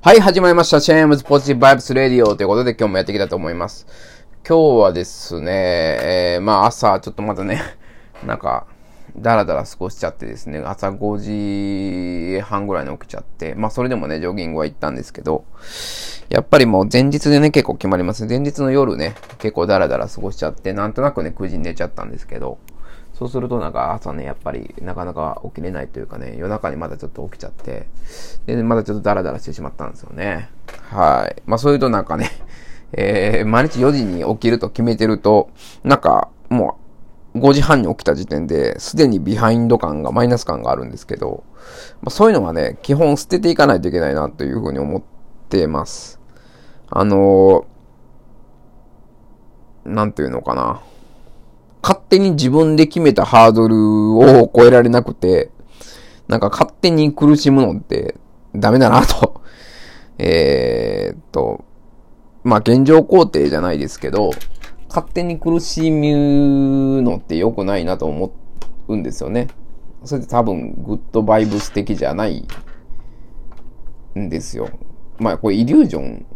[0.00, 0.80] はい、始まりました。
[0.80, 3.84] シェームズポジティブバイブスレディオということで今日もやっていきたいと思います。
[4.48, 7.60] 今日はですね、えー、まあ朝ちょっとまたね、
[8.24, 8.68] なんか、
[9.16, 15.44] だらだら過ごしちゃってですね、朝5時半ぐらいに起きちゃって、まあそれでもね、ジョギングは行ったんですけど、
[16.28, 18.24] やっぱりもう前日でね、結構決まります。
[18.24, 22.58] 前日の夜ね、結構だらだら過ごしちゃって、なんとなくね、9時に寝ちゃったんですけど、
[23.18, 27.88] そうするとなんか朝ね、やっぱりなかなか起きれないというかね、夜中にまだちょっと起きちゃって、
[28.46, 30.48] で、まだちょっとダラダラしてしまったんですよね。
[30.90, 31.42] はい。
[31.44, 32.30] まあそういうとなんかね、
[32.92, 35.50] えー、毎日4時に起きると決めてると、
[35.82, 36.78] なんかも
[37.34, 41.42] う5時半に起きた時点で、すでにビハインド感が、マイナス感があるんですけど、
[42.02, 45.02] まあ、そういうのはね、基本捨てていかないといけないなというふうに思っ
[45.48, 46.20] てます。
[46.88, 50.82] あのー、なんていうのかな。
[51.82, 55.50] 勝手に自分で決めたハードルを超えられなくて、
[56.28, 58.16] なんか勝手に苦しむのって
[58.54, 59.40] ダメだなと。
[60.18, 61.64] えー、っと、
[62.42, 64.30] まあ、現状肯定じゃないですけど、
[64.88, 68.32] 勝手に苦しむのって良くないなと思
[68.88, 69.48] うんですよね。
[70.04, 72.46] それって多分、グッドバイブス的じゃない
[74.18, 74.68] んですよ。
[75.18, 76.26] まあ、これイリュージョン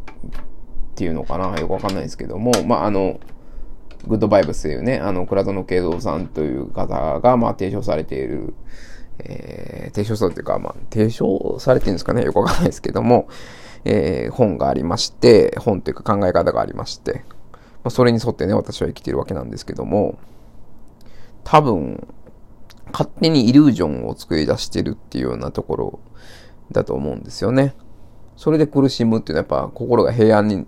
[0.93, 1.59] っていうのかな？
[1.59, 3.19] よくわかんないですけども、まあ、あの、
[4.06, 8.55] グッドバイブスというね、あの、倉園慶三さんという方が、まあ、提唱されている、
[9.19, 13.28] えー、提唱されていうか、まあ、提唱されてるんですかねよくわかんないですけども、
[13.84, 17.25] えー、本がありまして、本というか考え方がありまして、
[17.84, 20.19] まあ、それに沿ってね、私は生きてるわけなんですけども、
[21.45, 22.06] 多分、
[22.92, 26.00] 勝手にイリュージョンを作り出してるっていうようなところ
[26.70, 27.75] だと思うんですよね。
[28.36, 30.67] それで苦しむっていうのはやっぱ心が平安に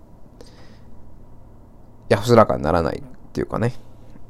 [2.09, 3.03] 安らかにならない
[3.35, 3.73] っていうかね、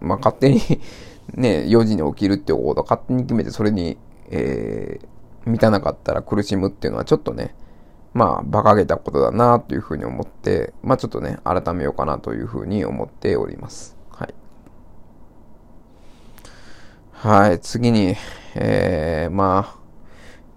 [0.01, 0.59] まあ勝手に
[1.35, 7.53] ね、4時に起きるっていうこと勝手に決めてそれに、えー、満たなかったら苦しむっていうのはちょっとね、
[8.13, 13.95] まあ、馬鹿げたことだなというふうに思って、まあちょっとね、改めようかなというふうに思っております。
[14.09, 14.33] はい。
[17.11, 18.15] はい、次に、
[18.55, 19.79] えー、まあ、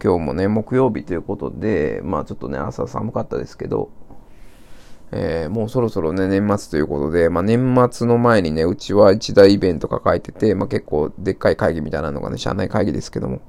[0.02, 3.90] 今日もね、木曜日ということで、まあちょっとね、朝寒かったですけど、
[5.10, 13.40] えー、もうそろそろね、年末ということで、まあ、年末の前にね、うちは一大イベント抱えてて、まあ、結構でっかい会議みたいなのがね、社内会議ですけども、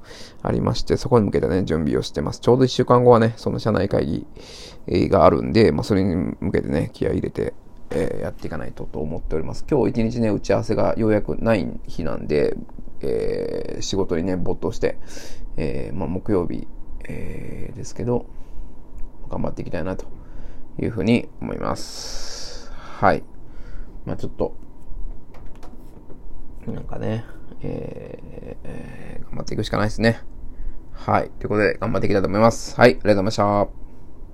[0.42, 2.40] ありまして、そこに向けてね、準備をしてます。
[2.40, 4.26] ちょうど一週間後はね、その社内会
[4.86, 7.52] 議があるんで、まあ、それに向けてね、気合入れて、
[7.90, 9.66] えー、やっていかないとと思っております。
[9.70, 12.56] 今日一日ね、打ち合わせがようやくない日なんで、
[13.02, 14.96] えー、仕事にね、没頭して、
[15.58, 16.66] え、まあ、木曜日、
[17.06, 18.24] え、ですけど、
[19.28, 20.06] 頑張っていきたいなと
[20.78, 22.70] いうふうに思います。
[22.72, 23.22] はい。
[24.04, 24.56] まあちょっと、
[26.66, 27.24] なんかね、
[27.62, 30.20] えー、えー、頑張っていくしかないですね。
[30.92, 31.30] はい。
[31.38, 32.78] ということで、頑張っていきたいと思います。
[32.78, 32.90] はい。
[32.90, 33.79] ありがとうございました。